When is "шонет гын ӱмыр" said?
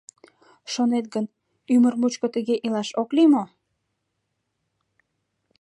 0.73-1.93